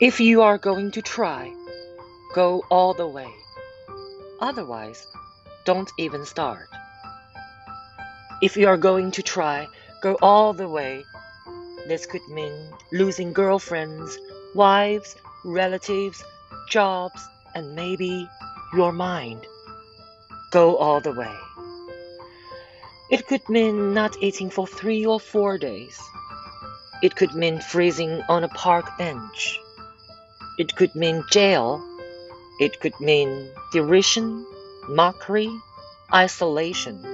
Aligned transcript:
If 0.00 0.18
you 0.18 0.42
are 0.42 0.58
going 0.58 0.90
to 0.90 1.02
try, 1.02 1.54
go 2.34 2.64
all 2.68 2.94
the 2.94 3.06
way. 3.06 3.30
Otherwise, 4.40 5.06
don't 5.64 5.88
even 5.98 6.26
start. 6.26 6.66
If 8.42 8.56
you 8.56 8.66
are 8.66 8.76
going 8.76 9.12
to 9.12 9.22
try, 9.22 9.68
go 10.02 10.16
all 10.20 10.52
the 10.52 10.68
way. 10.68 11.04
This 11.86 12.06
could 12.06 12.26
mean 12.28 12.52
losing 12.90 13.32
girlfriends, 13.32 14.18
wives, 14.56 15.14
relatives, 15.44 16.24
jobs, 16.68 17.24
and 17.54 17.76
maybe 17.76 18.28
your 18.74 18.90
mind. 18.90 19.46
Go 20.50 20.76
all 20.76 21.00
the 21.00 21.12
way. 21.12 21.36
It 23.12 23.28
could 23.28 23.48
mean 23.48 23.94
not 23.94 24.20
eating 24.20 24.50
for 24.50 24.66
three 24.66 25.06
or 25.06 25.20
four 25.20 25.56
days. 25.56 26.02
It 27.00 27.14
could 27.14 27.36
mean 27.36 27.60
freezing 27.60 28.22
on 28.28 28.42
a 28.42 28.48
park 28.48 28.98
bench. 28.98 29.60
It 30.56 30.76
could 30.76 30.94
mean 30.94 31.24
jail. 31.32 31.82
It 32.60 32.78
could 32.80 32.98
mean 33.00 33.50
derision, 33.72 34.46
mockery, 34.88 35.50
isolation. 36.14 37.04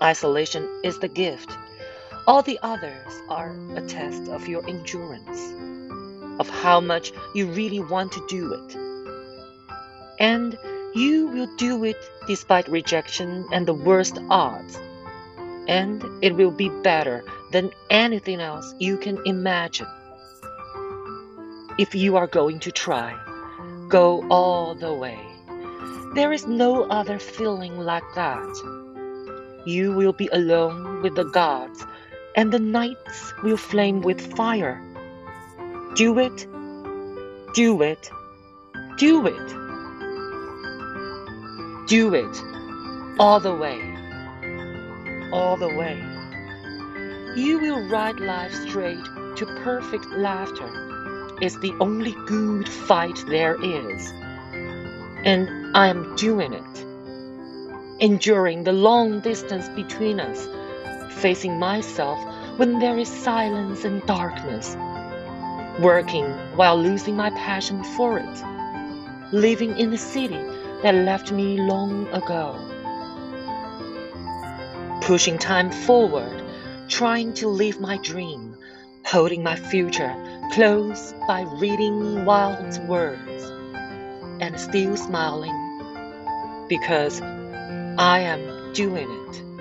Isolation 0.00 0.68
is 0.84 1.00
the 1.00 1.08
gift. 1.08 1.50
All 2.28 2.42
the 2.42 2.60
others 2.62 3.12
are 3.28 3.56
a 3.74 3.80
test 3.82 4.28
of 4.28 4.46
your 4.46 4.64
endurance, 4.68 5.40
of 6.38 6.48
how 6.48 6.80
much 6.80 7.12
you 7.34 7.48
really 7.48 7.80
want 7.80 8.12
to 8.12 8.24
do 8.28 8.52
it. 8.52 8.76
And 10.20 10.56
you 10.94 11.26
will 11.26 11.48
do 11.56 11.82
it 11.82 11.96
despite 12.28 12.68
rejection 12.68 13.44
and 13.52 13.66
the 13.66 13.74
worst 13.74 14.18
odds. 14.30 14.78
And 15.66 16.04
it 16.22 16.36
will 16.36 16.52
be 16.52 16.68
better 16.68 17.24
than 17.50 17.72
anything 17.90 18.40
else 18.40 18.72
you 18.78 18.98
can 18.98 19.18
imagine. 19.26 19.88
If 21.76 21.92
you 21.92 22.14
are 22.14 22.28
going 22.28 22.60
to 22.60 22.70
try, 22.70 23.18
go 23.88 24.24
all 24.28 24.76
the 24.76 24.94
way. 24.94 25.18
There 26.14 26.32
is 26.32 26.46
no 26.46 26.84
other 26.84 27.18
feeling 27.18 27.80
like 27.80 28.04
that. 28.14 29.62
You 29.66 29.92
will 29.92 30.12
be 30.12 30.28
alone 30.32 31.02
with 31.02 31.16
the 31.16 31.24
gods, 31.24 31.84
and 32.36 32.52
the 32.52 32.60
nights 32.60 33.34
will 33.42 33.56
flame 33.56 34.02
with 34.02 34.36
fire. 34.36 34.80
Do 35.96 36.20
it, 36.20 36.46
do 37.54 37.82
it, 37.82 38.08
do 38.96 39.26
it. 39.26 39.48
Do 41.88 42.14
it 42.14 42.36
all 43.18 43.40
the 43.40 43.56
way, 43.56 43.80
all 45.32 45.56
the 45.56 45.74
way. 45.74 45.98
You 47.36 47.58
will 47.58 47.88
ride 47.88 48.20
life 48.20 48.54
straight 48.68 49.04
to 49.38 49.60
perfect 49.64 50.06
laughter. 50.12 50.93
It's 51.40 51.58
the 51.58 51.74
only 51.80 52.12
good 52.26 52.68
fight 52.68 53.24
there 53.26 53.56
is. 53.60 54.12
And 55.24 55.76
I 55.76 55.88
am 55.88 56.14
doing 56.14 56.52
it. 56.52 56.84
Enduring 57.98 58.62
the 58.62 58.72
long 58.72 59.20
distance 59.20 59.68
between 59.70 60.20
us, 60.20 60.46
facing 61.20 61.58
myself 61.58 62.18
when 62.56 62.78
there 62.78 62.96
is 62.96 63.08
silence 63.08 63.84
and 63.84 64.04
darkness, 64.06 64.76
working 65.80 66.26
while 66.54 66.80
losing 66.80 67.16
my 67.16 67.30
passion 67.30 67.82
for 67.96 68.18
it, 68.18 69.32
living 69.32 69.76
in 69.76 69.92
a 69.92 69.98
city 69.98 70.40
that 70.82 70.94
left 70.94 71.32
me 71.32 71.58
long 71.58 72.06
ago. 72.08 72.54
Pushing 75.00 75.38
time 75.38 75.72
forward, 75.72 76.44
trying 76.88 77.32
to 77.34 77.48
live 77.48 77.80
my 77.80 77.96
dream, 77.98 78.56
holding 79.04 79.42
my 79.42 79.56
future 79.56 80.14
close 80.52 81.14
by 81.28 81.42
reading 81.58 82.24
Wilde's 82.24 82.78
words, 82.80 83.44
and 84.40 84.58
still 84.58 84.96
smiling 84.96 85.54
because 86.68 87.20
I 87.20 88.20
am 88.20 88.72
doing 88.72 89.08
it. 89.10 89.53